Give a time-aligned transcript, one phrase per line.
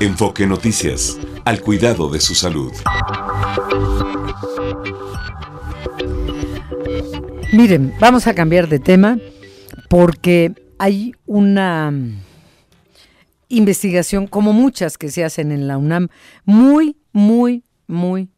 [0.00, 2.72] Enfoque Noticias, al cuidado de su salud.
[7.52, 9.18] Miren, vamos a cambiar de tema
[9.88, 11.92] porque hay una
[13.48, 16.08] investigación, como muchas que se hacen en la UNAM,
[16.44, 18.30] muy, muy, muy,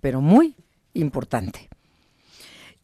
[0.00, 0.56] pero muy
[0.92, 1.68] importante.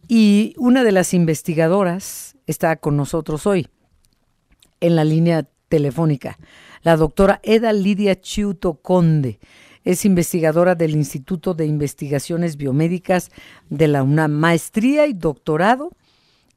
[0.09, 3.69] Y una de las investigadoras está con nosotros hoy
[4.81, 6.39] en la línea telefónica,
[6.83, 9.39] la doctora Eda Lidia Chiuto Conde.
[9.85, 13.31] Es investigadora del Instituto de Investigaciones Biomédicas
[13.69, 15.91] de la UNAM, maestría y doctorado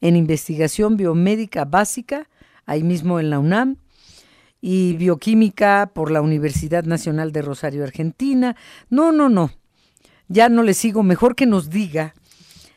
[0.01, 2.29] en investigación biomédica básica,
[2.65, 3.77] ahí mismo en la UNAM,
[4.61, 8.55] y bioquímica por la Universidad Nacional de Rosario, Argentina.
[8.89, 9.51] No, no, no.
[10.27, 11.03] Ya no le sigo.
[11.03, 12.13] Mejor que nos diga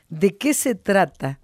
[0.09, 1.41] de qué se trata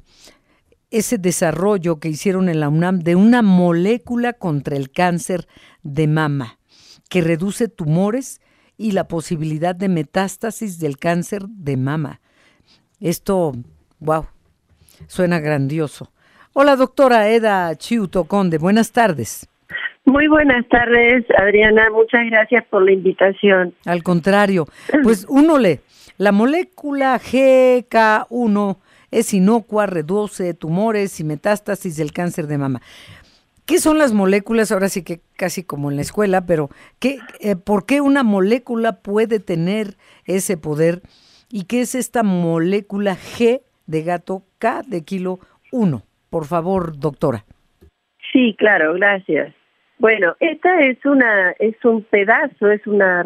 [0.99, 5.47] ese desarrollo que hicieron en la UNAM de una molécula contra el cáncer
[5.83, 6.59] de mama
[7.09, 8.41] que reduce tumores
[8.79, 12.21] y la posibilidad de metástasis del cáncer de mama.
[13.01, 13.53] Esto,
[14.01, 14.27] wow,
[15.07, 16.11] suena grandioso.
[16.53, 19.49] Hola, doctora Eda Chiuto Conde, buenas tardes.
[20.07, 21.91] Muy buenas tardes, Adriana.
[21.91, 23.75] Muchas gracias por la invitación.
[23.85, 24.67] Al contrario,
[25.03, 25.81] pues uno le,
[26.17, 28.79] la molécula GK1
[29.17, 32.83] es inocua, reduce tumores y metástasis del cáncer de mama.
[33.65, 34.71] ¿Qué son las moléculas?
[34.71, 36.69] Ahora sí que casi como en la escuela, pero
[37.01, 39.95] ¿qué, eh, ¿por qué una molécula puede tener
[40.27, 41.01] ese poder?
[41.51, 45.39] ¿Y qué es esta molécula G de gato K de kilo
[45.73, 46.03] 1?
[46.29, 47.47] Por favor, doctora.
[48.33, 49.55] Sí, claro, gracias.
[49.99, 53.25] Bueno, esta es una es un pedazo, es una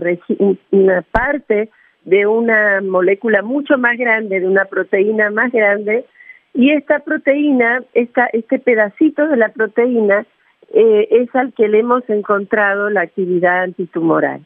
[0.71, 1.69] una parte
[2.05, 6.05] de una molécula mucho más grande, de una proteína más grande,
[6.55, 10.27] y esta proteína, esta, este pedacito de la proteína
[10.73, 14.45] eh, es al que le hemos encontrado la actividad antitumoral.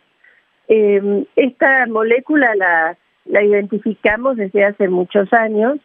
[0.69, 5.79] Eh, esta molécula la, la identificamos desde hace muchos años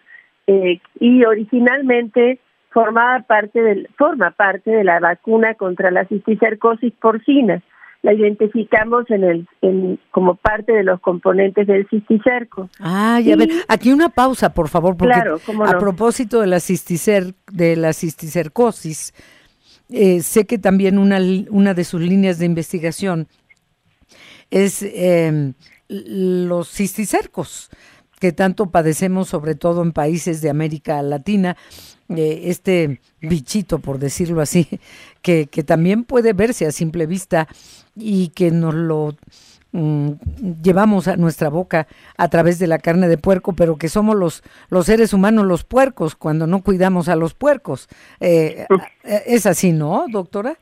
[0.48, 2.40] eh, y originalmente
[2.72, 7.62] formaba parte del, forma parte de la vacuna contra la cisticercosis porcina.
[8.02, 12.70] La identificamos en el, en, como parte de los componentes del cisticerco.
[12.80, 17.76] Ah, ya ver, aquí una pausa, por favor, porque a propósito de la cisticer, de
[17.76, 19.14] la cisticercosis,
[19.90, 23.28] eh, sé que también una, una de sus líneas de investigación
[24.50, 25.54] es eh,
[25.90, 27.70] los cisticercos
[28.20, 31.58] que tanto padecemos, sobre todo en países de América Latina,
[32.18, 34.68] este bichito, por decirlo así,
[35.22, 37.48] que, que, también puede verse a simple vista
[37.96, 39.16] y que nos lo
[39.72, 40.12] mm,
[40.64, 41.88] llevamos a nuestra boca
[42.18, 45.64] a través de la carne de puerco, pero que somos los, los seres humanos los
[45.64, 47.88] puercos cuando no cuidamos a los puercos.
[48.20, 48.66] Eh,
[49.04, 50.58] eh, ¿Es así, no, doctora?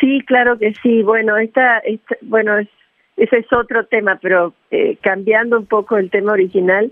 [0.00, 1.02] Sí, claro que sí.
[1.02, 2.68] Bueno, esta, esta bueno, es
[3.16, 6.90] ese es otro tema, pero eh, cambiando un poco el tema original,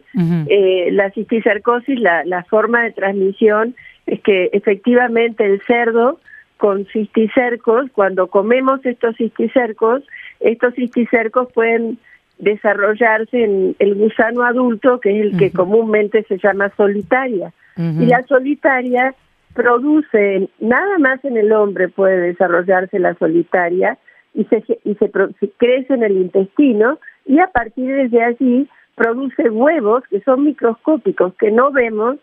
[0.49, 3.75] eh, la cisticercosis, la, la forma de transmisión
[4.07, 6.21] es que efectivamente el cerdo
[6.59, 10.05] con cisticercos, cuando comemos estos cisticercos,
[10.39, 11.99] estos cisticercos pueden
[12.39, 17.53] desarrollarse en el gusano adulto, que es el que comúnmente se llama solitaria.
[17.77, 19.15] Y la solitaria
[19.55, 23.99] produce, nada más en el hombre puede desarrollarse la solitaria,
[24.35, 25.11] y se, y se,
[25.57, 31.51] crece en el intestino y a partir de allí produce huevos que son microscópicos, que
[31.51, 32.17] no vemos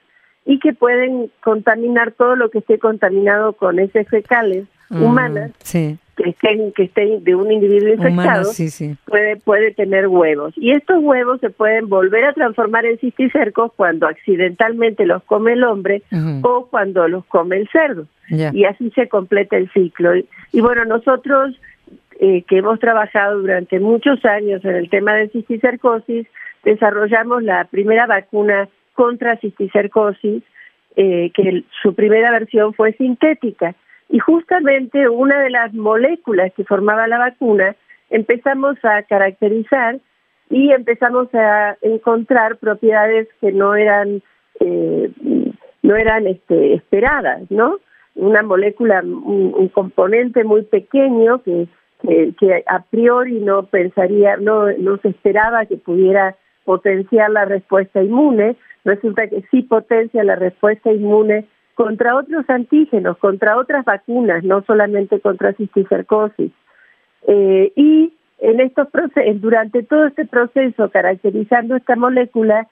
[0.46, 5.52] y que pueden contaminar todo lo que esté contaminado con heces fecales mm, humanas
[6.20, 8.52] que estén que estén de un individuo infectado
[9.06, 10.54] puede puede tener huevos.
[10.58, 15.64] Y estos huevos se pueden volver a transformar en cisticercos cuando accidentalmente los come el
[15.64, 16.04] hombre
[16.42, 18.06] o cuando los come el cerdo.
[18.30, 20.12] Y así se completa el ciclo.
[20.52, 21.56] Y bueno nosotros
[22.22, 26.28] eh, que hemos trabajado durante muchos años en el tema de cisticercosis,
[26.66, 30.44] desarrollamos la primera vacuna contra cisticercosis,
[30.98, 33.74] eh, que su primera versión fue sintética.
[34.10, 37.78] Y justamente una de las moléculas que formaba la vacuna
[38.10, 40.00] empezamos a caracterizar
[40.50, 44.22] y empezamos a encontrar propiedades que no eran
[44.60, 45.10] eh,
[45.84, 47.78] no eran este, esperadas, ¿no?
[48.16, 51.70] Una molécula, un componente muy pequeño que
[52.02, 58.56] que, a priori no pensaría, no, no se esperaba que pudiera potenciar la respuesta inmune,
[58.86, 65.20] resulta que sí potencia la respuesta inmune contra otros antígenos, contra otras vacunas, no solamente
[65.20, 66.52] contra cisticercosis.
[67.28, 72.68] Eh, y en estos procesos, durante todo este proceso, caracterizando esta molécula,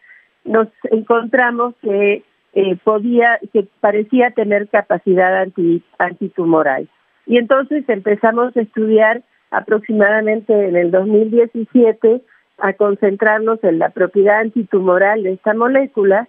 [0.45, 6.87] nos encontramos que eh, podía, que parecía tener capacidad anti, antitumoral.
[7.27, 9.21] Y entonces empezamos a estudiar
[9.51, 12.21] aproximadamente en el 2017
[12.57, 16.27] a concentrarnos en la propiedad antitumoral de esta molécula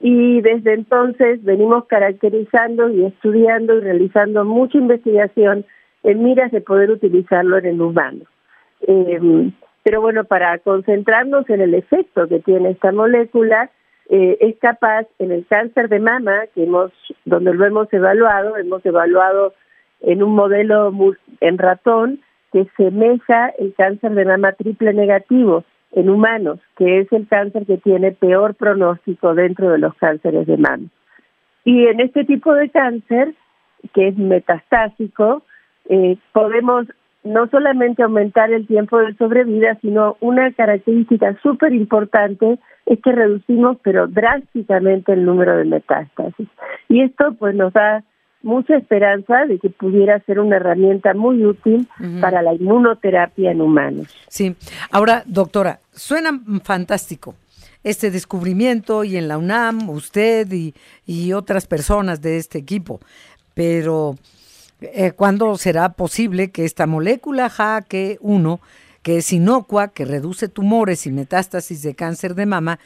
[0.00, 5.64] y desde entonces venimos caracterizando y estudiando y realizando mucha investigación
[6.02, 8.24] en miras de poder utilizarlo en el humano.
[8.86, 9.50] Eh,
[9.82, 13.70] pero bueno, para concentrarnos en el efecto que tiene esta molécula,
[14.08, 16.92] eh, es capaz en el cáncer de mama, que hemos,
[17.24, 19.54] donde lo hemos evaluado, hemos evaluado
[20.02, 20.92] en un modelo
[21.40, 22.20] en ratón
[22.52, 27.78] que semeja el cáncer de mama triple negativo en humanos, que es el cáncer que
[27.78, 30.86] tiene peor pronóstico dentro de los cánceres de mama.
[31.64, 33.34] Y en este tipo de cáncer,
[33.94, 35.42] que es metastásico,
[35.88, 36.86] eh, podemos
[37.22, 43.76] no solamente aumentar el tiempo de sobrevida, sino una característica súper importante es que reducimos
[43.82, 46.48] pero drásticamente el número de metástasis.
[46.88, 48.02] Y esto pues nos da
[48.42, 51.88] mucha esperanza de que pudiera ser una herramienta muy útil
[52.20, 54.08] para la inmunoterapia en humanos.
[54.28, 54.56] Sí,
[54.90, 57.34] ahora doctora, suena fantástico
[57.82, 60.74] este descubrimiento y en la UNAM usted y,
[61.06, 63.00] y otras personas de este equipo,
[63.54, 64.16] pero
[64.80, 68.60] eh, ¿cuándo será posible que esta molécula JAK1,
[69.02, 72.78] que es inocua, que reduce tumores y metástasis de cáncer de mama,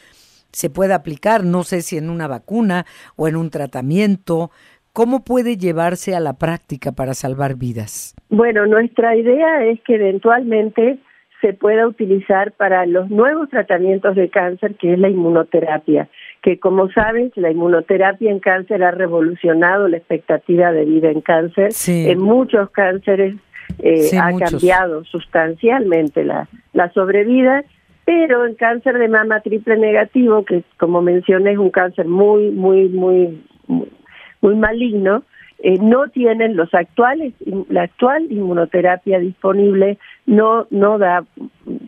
[0.52, 1.44] se pueda aplicar?
[1.44, 2.86] No sé si en una vacuna
[3.16, 4.50] o en un tratamiento.
[4.94, 8.14] ¿Cómo puede llevarse a la práctica para salvar vidas?
[8.30, 10.98] Bueno, nuestra idea es que eventualmente
[11.42, 16.08] se pueda utilizar para los nuevos tratamientos de cáncer, que es la inmunoterapia
[16.44, 21.70] que como sabes, la inmunoterapia en cáncer ha revolucionado la expectativa de vida en cáncer.
[21.86, 23.36] En muchos cánceres
[23.78, 27.64] eh, ha cambiado sustancialmente la, la sobrevida,
[28.04, 32.90] pero en cáncer de mama triple negativo, que como mencioné es un cáncer muy, muy,
[32.90, 33.88] muy, muy,
[34.52, 35.22] maligno,
[35.60, 37.32] eh, no tienen los actuales,
[37.68, 41.24] la actual inmunoterapia disponible no, no da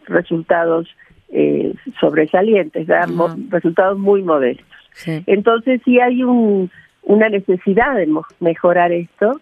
[0.06, 0.88] resultados
[1.28, 3.06] eh, sobresalientes, da
[3.50, 4.66] resultados muy modestos.
[5.26, 6.70] Entonces sí hay un,
[7.02, 8.08] una necesidad de
[8.40, 9.40] mejorar esto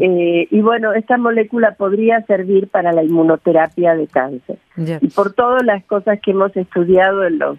[0.00, 4.58] eh, y bueno, esta molécula podría servir para la inmunoterapia de cáncer.
[4.76, 7.58] Y por todas las cosas que hemos estudiado en los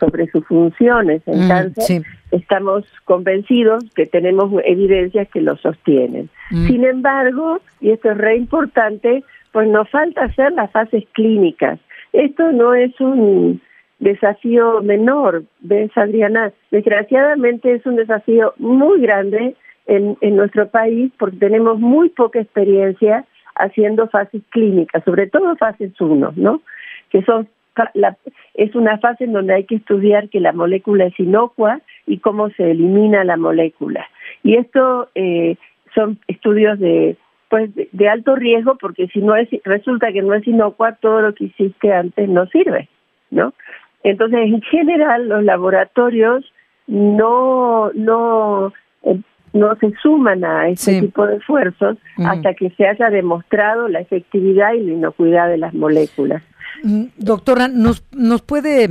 [0.00, 6.28] sobre sus funciones en cáncer, estamos convencidos que tenemos evidencias que lo sostienen.
[6.50, 9.22] Sin embargo, y esto es re importante,
[9.52, 11.78] pues nos falta hacer las fases clínicas
[12.12, 13.60] esto no es un
[13.98, 16.52] desafío menor, ¿ves, Adriana?
[16.70, 19.56] Desgraciadamente es un desafío muy grande
[19.86, 23.24] en, en nuestro país porque tenemos muy poca experiencia
[23.56, 26.62] haciendo fases clínicas, sobre todo fases 1, ¿no?
[27.10, 27.48] Que son
[27.94, 28.16] la,
[28.54, 32.50] es una fase en donde hay que estudiar que la molécula es inocua y cómo
[32.50, 34.06] se elimina la molécula.
[34.42, 35.56] Y esto eh,
[35.94, 37.16] son estudios de
[37.48, 41.34] pues de, alto riesgo porque si no es resulta que no es inocua todo lo
[41.34, 42.90] que hiciste antes no sirve
[43.30, 43.54] no
[44.02, 46.44] entonces en general los laboratorios
[46.86, 49.18] no no eh,
[49.52, 54.74] no se suman a este tipo de esfuerzos hasta que se haya demostrado la efectividad
[54.74, 56.42] y la inocuidad de las moléculas.
[56.82, 58.88] Doctora, ¿nos, nos puede,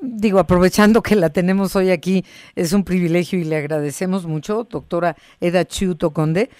[0.00, 5.16] digo, aprovechando que la tenemos hoy aquí, es un privilegio y le agradecemos mucho, doctora
[5.40, 6.50] Eda Chuto Conde,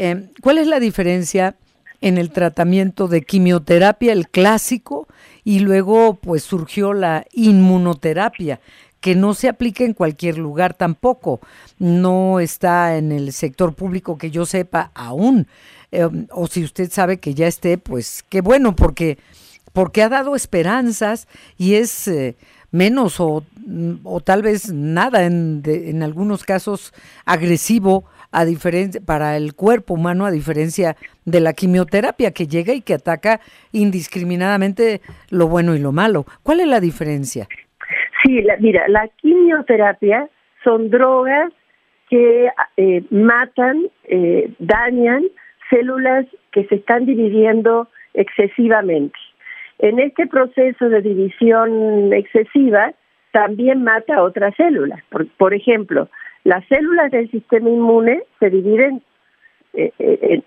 [0.00, 1.56] eh, ¿Cuál es la diferencia
[2.00, 5.08] en el tratamiento de quimioterapia, el clásico,
[5.42, 8.60] y luego pues surgió la inmunoterapia?
[9.00, 11.40] que no se aplica en cualquier lugar tampoco,
[11.78, 15.46] no está en el sector público que yo sepa aún,
[15.92, 19.18] eh, o si usted sabe que ya esté, pues qué bueno, porque,
[19.78, 22.34] porque ha dado esperanzas y es eh,
[22.72, 23.44] menos o,
[24.02, 26.92] o, tal vez nada en, en algunos casos
[27.24, 32.82] agresivo a diferencia para el cuerpo humano a diferencia de la quimioterapia que llega y
[32.82, 33.38] que ataca
[33.70, 36.24] indiscriminadamente lo bueno y lo malo.
[36.42, 37.46] ¿Cuál es la diferencia?
[38.24, 40.28] Sí, mira, la quimioterapia
[40.64, 41.52] son drogas
[42.10, 45.22] que eh, matan, eh, dañan
[45.70, 49.16] células que se están dividiendo excesivamente.
[49.78, 52.92] En este proceso de división excesiva
[53.32, 55.00] también mata otras células.
[55.36, 56.08] por ejemplo,
[56.44, 59.02] las células del sistema inmune se dividen
[59.74, 60.42] eh, eh,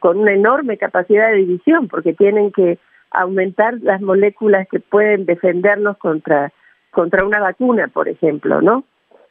[0.00, 2.78] con una enorme capacidad de división porque tienen que
[3.12, 6.52] aumentar las moléculas que pueden defendernos contra
[6.90, 8.84] contra una vacuna, por ejemplo, ¿no?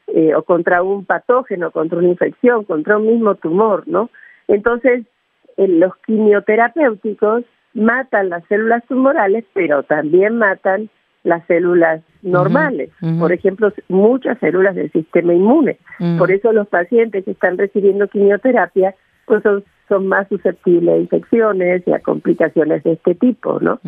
[0.08, 4.10] Eh, o contra un patógeno, contra una infección, contra un mismo tumor, ¿no?
[4.48, 5.06] Entonces,
[5.58, 7.44] los quimioterapéuticos
[7.74, 10.90] matan las células tumorales, pero también matan
[11.24, 12.90] las células normales,
[13.20, 15.78] por ejemplo, muchas células del sistema inmune.
[16.18, 18.94] Por eso los pacientes que están recibiendo quimioterapia
[19.26, 23.80] pues son, son más susceptibles a infecciones y a complicaciones de este tipo, ¿no?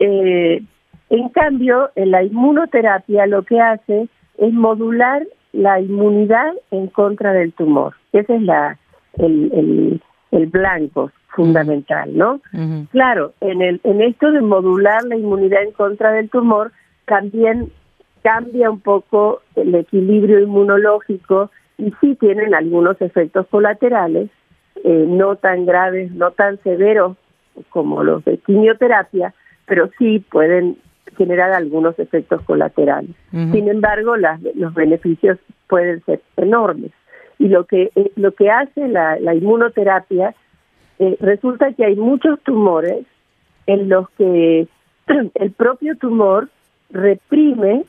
[0.00, 0.62] eh,
[1.10, 5.22] en cambio, en la inmunoterapia lo que hace es modular
[5.52, 7.94] la inmunidad en contra del tumor.
[8.12, 8.78] Ese es la,
[9.18, 12.40] el, el, el blanco fundamental, ¿no?
[12.90, 16.72] Claro, en, el, en esto de modular la inmunidad en contra del tumor,
[17.06, 17.70] también
[18.22, 24.30] cambia un poco el equilibrio inmunológico y sí tienen algunos efectos colaterales,
[24.82, 27.16] eh, no tan graves, no tan severos
[27.68, 29.32] como los de quimioterapia,
[29.66, 30.76] pero sí pueden
[31.16, 33.14] generar algunos efectos colaterales.
[33.30, 36.90] Sin embargo, los beneficios pueden ser enormes.
[37.38, 40.34] Y lo que eh, lo que hace la, inmunoterapia
[40.98, 43.06] eh, resulta que hay muchos tumores
[43.66, 44.66] en los que
[45.34, 46.48] el propio tumor
[46.90, 47.84] reprime,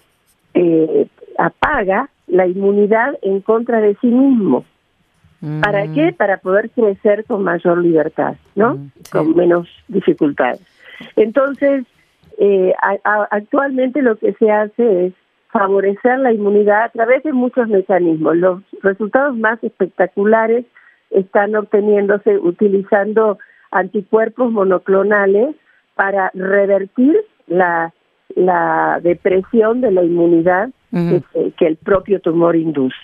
[0.54, 4.66] eh, apaga la inmunidad en contra de sí mismo.
[5.62, 5.94] ¿Para mm.
[5.94, 6.12] qué?
[6.12, 8.76] Para poder crecer con mayor libertad, ¿no?
[8.76, 10.62] Mm, con menos dificultades.
[11.16, 11.86] Entonces,
[12.38, 12.74] eh,
[13.32, 15.14] actualmente lo que se hace es
[15.50, 18.36] favorecer la inmunidad a través de muchos mecanismos.
[18.36, 20.66] Los resultados más espectaculares
[21.10, 23.38] están obteniéndose utilizando
[23.72, 25.56] anticuerpos monoclonales
[25.96, 27.94] para revertir la,
[28.36, 32.96] la depresión de la inmunidad que el propio tumor induce.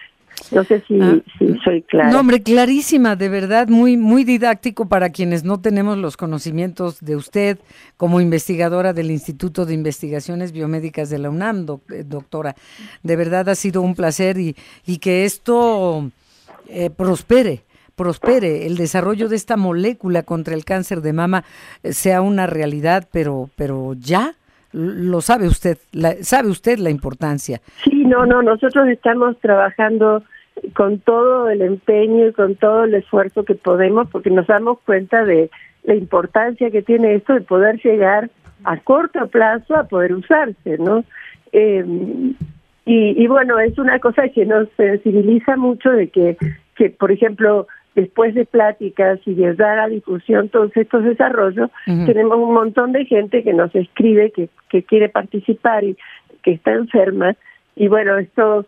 [0.51, 1.19] No sé si, ah.
[1.63, 2.11] soy clara.
[2.11, 7.15] No, hombre, clarísima, de verdad, muy, muy didáctico para quienes no tenemos los conocimientos de
[7.15, 7.57] usted
[7.97, 12.55] como investigadora del Instituto de Investigaciones Biomédicas de la UNAM, eh, doctora.
[13.01, 16.11] De verdad ha sido un placer y, y que esto
[16.67, 17.64] eh, prospere
[17.95, 21.43] prospere, el desarrollo de esta molécula contra el cáncer de mama
[21.83, 24.33] eh, sea una realidad, pero, pero ya
[24.71, 25.77] lo sabe usted,
[26.21, 27.61] sabe usted la importancia.
[27.83, 30.23] Sí, no, no, nosotros estamos trabajando
[30.73, 35.23] con todo el empeño y con todo el esfuerzo que podemos porque nos damos cuenta
[35.23, 35.49] de
[35.83, 38.29] la importancia que tiene esto de poder llegar
[38.63, 41.03] a corto plazo a poder usarse, ¿no?
[41.51, 42.33] Em,
[42.85, 46.37] y, y bueno, es una cosa que nos sensibiliza mucho de que,
[46.75, 52.37] que por ejemplo, después de pláticas y de dar a difusión todos estos desarrollos, tenemos
[52.37, 55.97] un montón de gente que nos escribe que, que quiere participar y
[56.43, 57.35] que está enferma.
[57.75, 58.65] Y bueno, esto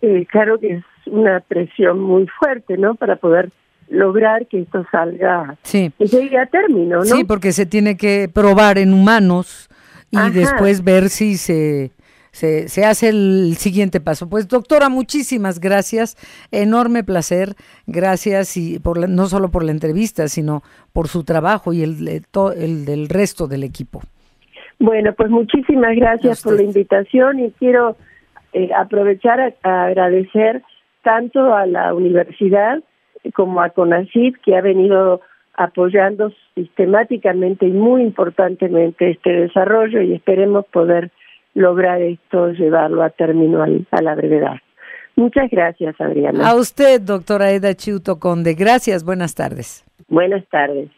[0.00, 2.94] eh, claro que es una presión muy fuerte, ¿no?
[2.94, 3.50] Para poder
[3.88, 5.92] lograr que esto salga, sí.
[5.98, 7.04] que llegue a término, ¿no?
[7.04, 9.68] Sí, porque se tiene que probar en humanos
[10.10, 11.90] y después ver si se
[12.34, 14.28] se, se hace el siguiente paso.
[14.28, 16.16] Pues doctora, muchísimas gracias,
[16.50, 17.54] enorme placer,
[17.86, 20.62] gracias y por no solo por la entrevista, sino
[20.92, 24.00] por su trabajo y el, el del resto del equipo.
[24.80, 27.96] Bueno, pues muchísimas gracias por la invitación y quiero
[28.52, 30.62] eh, aprovechar a, agradecer
[31.02, 32.82] tanto a la universidad
[33.34, 35.20] como a CONACYT que ha venido
[35.56, 41.12] apoyando sistemáticamente y muy importantemente este desarrollo y esperemos poder
[41.54, 44.56] lograr esto, llevarlo a término a la brevedad.
[45.16, 46.48] Muchas gracias, Adriana.
[46.48, 48.54] A usted, doctora Eda Chiuto Conde.
[48.54, 49.84] Gracias, buenas tardes.
[50.08, 50.90] Buenas tardes.